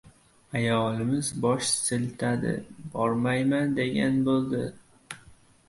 Ayolimiz 0.55 1.29
bosh 1.43 1.67
siltadi— 1.81 2.55
bormayman, 2.97 3.79
degan 3.81 4.21
bo‘ldi. 4.31 4.67